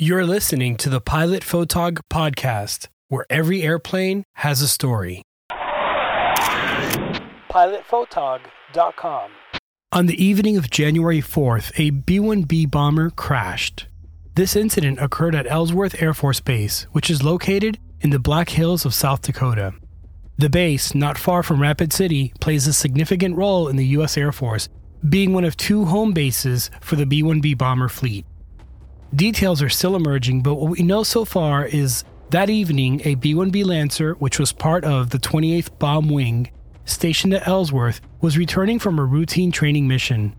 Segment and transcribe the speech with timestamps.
[0.00, 5.22] You're listening to the Pilot Photog podcast, where every airplane has a story.
[7.50, 9.30] PilotPhotog.com.
[9.90, 13.88] On the evening of January 4th, a B 1B bomber crashed.
[14.36, 18.84] This incident occurred at Ellsworth Air Force Base, which is located in the Black Hills
[18.84, 19.74] of South Dakota.
[20.36, 24.16] The base, not far from Rapid City, plays a significant role in the U.S.
[24.16, 24.68] Air Force,
[25.08, 28.24] being one of two home bases for the B 1B bomber fleet.
[29.14, 33.34] Details are still emerging, but what we know so far is that evening, a B
[33.34, 36.50] 1B Lancer, which was part of the 28th Bomb Wing,
[36.84, 40.36] stationed at Ellsworth, was returning from a routine training mission.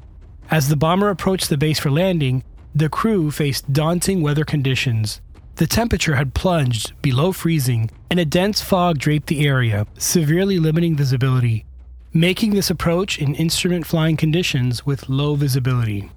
[0.51, 2.43] As the bomber approached the base for landing,
[2.75, 5.19] the crew faced daunting weather conditions.
[5.55, 10.95] The temperature had plunged below freezing, and a dense fog draped the area, severely limiting
[10.95, 11.65] visibility,
[12.13, 16.11] making this approach in instrument flying conditions with low visibility.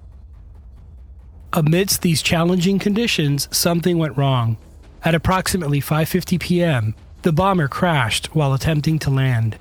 [1.55, 4.57] Amidst these challenging conditions, something went wrong.
[5.05, 9.57] At approximately 5:50 p.m., the bomber crashed while attempting to land.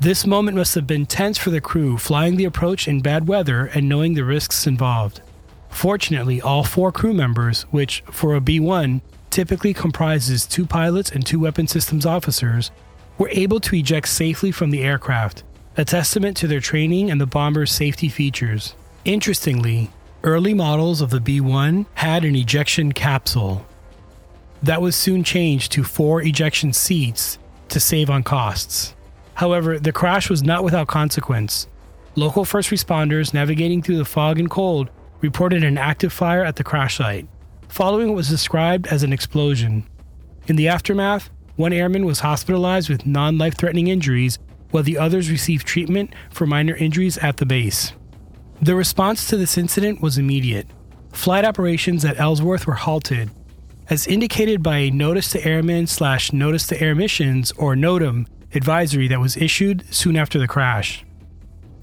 [0.00, 3.66] This moment must have been tense for the crew flying the approach in bad weather
[3.66, 5.20] and knowing the risks involved.
[5.68, 11.26] Fortunately, all four crew members, which for a B 1 typically comprises two pilots and
[11.26, 12.70] two weapon systems officers,
[13.18, 15.42] were able to eject safely from the aircraft,
[15.76, 18.74] a testament to their training and the bomber's safety features.
[19.04, 19.90] Interestingly,
[20.24, 23.66] Early models of the B 1 had an ejection capsule.
[24.62, 28.94] That was soon changed to four ejection seats to save on costs.
[29.34, 31.66] However, the crash was not without consequence.
[32.14, 34.88] Local first responders navigating through the fog and cold
[35.20, 37.28] reported an active fire at the crash site,
[37.68, 39.86] following what was described as an explosion.
[40.46, 44.38] In the aftermath, one airman was hospitalized with non life threatening injuries,
[44.70, 47.92] while the others received treatment for minor injuries at the base.
[48.62, 50.66] The response to this incident was immediate.
[51.12, 53.30] Flight operations at Ellsworth were halted,
[53.90, 59.08] as indicated by a Notice to Airmen slash Notice to Air Missions, or NOTAM, advisory
[59.08, 61.04] that was issued soon after the crash.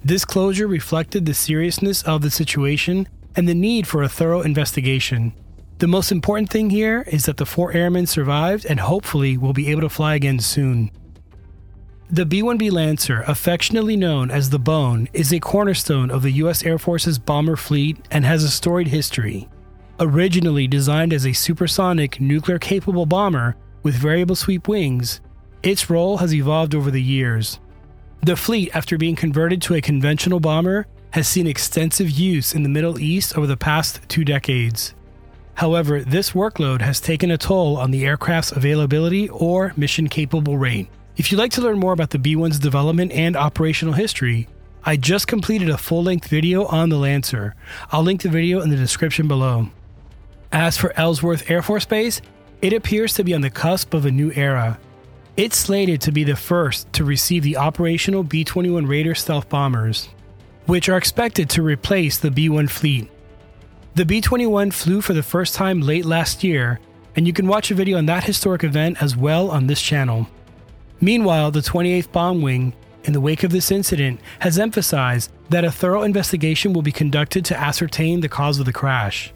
[0.03, 5.33] This closure reflected the seriousness of the situation and the need for a thorough investigation.
[5.77, 9.69] The most important thing here is that the four airmen survived and hopefully will be
[9.69, 10.91] able to fly again soon.
[12.13, 16.61] The B 1B Lancer, affectionately known as the Bone, is a cornerstone of the U.S.
[16.61, 19.47] Air Force's bomber fleet and has a storied history.
[19.97, 25.21] Originally designed as a supersonic, nuclear capable bomber with variable sweep wings,
[25.63, 27.61] its role has evolved over the years.
[28.21, 32.69] The fleet, after being converted to a conventional bomber, has seen extensive use in the
[32.69, 34.93] Middle East over the past two decades.
[35.53, 40.89] However, this workload has taken a toll on the aircraft's availability or mission capable rate.
[41.17, 44.47] If you'd like to learn more about the B1's development and operational history,
[44.85, 47.53] I just completed a full length video on the Lancer.
[47.91, 49.69] I'll link the video in the description below.
[50.53, 52.21] As for Ellsworth Air Force Base,
[52.61, 54.79] it appears to be on the cusp of a new era.
[55.35, 60.07] It's slated to be the first to receive the operational B 21 Raider stealth bombers,
[60.65, 63.09] which are expected to replace the B 1 fleet.
[63.95, 66.79] The B 21 flew for the first time late last year,
[67.17, 70.27] and you can watch a video on that historic event as well on this channel.
[71.01, 72.73] Meanwhile, the 28th Bomb Wing,
[73.05, 77.43] in the wake of this incident, has emphasized that a thorough investigation will be conducted
[77.45, 79.33] to ascertain the cause of the crash.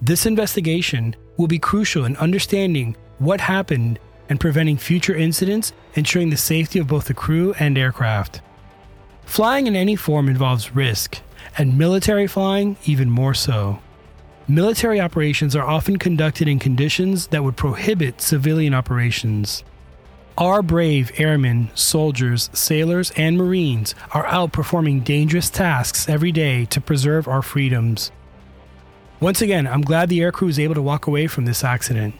[0.00, 3.98] This investigation will be crucial in understanding what happened
[4.30, 8.40] and preventing future incidents, ensuring the safety of both the crew and aircraft.
[9.26, 11.18] Flying in any form involves risk,
[11.58, 13.80] and military flying even more so.
[14.48, 19.62] Military operations are often conducted in conditions that would prohibit civilian operations.
[20.38, 26.80] Our brave airmen, soldiers, sailors, and Marines are out performing dangerous tasks every day to
[26.80, 28.10] preserve our freedoms.
[29.20, 32.14] Once again, I'm glad the aircrew is able to walk away from this accident.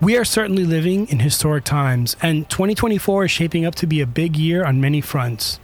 [0.00, 4.06] We are certainly living in historic times, and 2024 is shaping up to be a
[4.06, 5.60] big year on many fronts.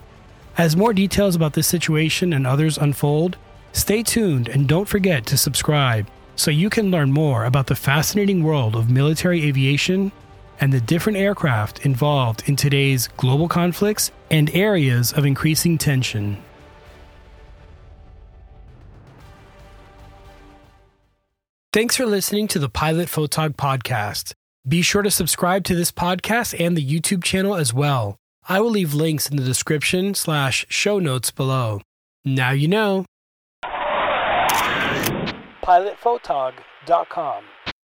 [0.59, 3.39] As more details about this situation and others unfold,
[3.73, 6.07] stay tuned and don't forget to subscribe
[6.37, 10.13] so you can learn more about the fascinating world of military aviation
[10.61, 16.43] and the different aircraft involved in today's global conflicts and areas of increasing tension.
[21.73, 24.35] Thanks for listening to the Pilot Photog podcast.
[24.67, 28.17] Be sure to subscribe to this podcast and the YouTube channel as well.
[28.49, 31.81] I will leave links in the description slash show notes below.
[32.25, 33.07] Now you know.
[35.63, 37.45] PilotPhotog.com